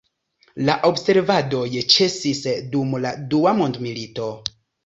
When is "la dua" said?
3.05-3.55